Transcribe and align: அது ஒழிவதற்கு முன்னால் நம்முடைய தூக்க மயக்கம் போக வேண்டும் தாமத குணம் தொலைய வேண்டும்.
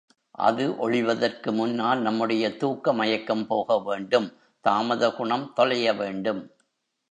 அது 0.39 0.63
ஒழிவதற்கு 0.79 1.49
முன்னால் 1.51 1.99
நம்முடைய 2.01 2.45
தூக்க 2.57 2.93
மயக்கம் 2.93 3.45
போக 3.47 3.77
வேண்டும் 3.79 4.27
தாமத 4.65 5.11
குணம் 5.15 5.47
தொலைய 5.55 5.93
வேண்டும். 5.93 6.41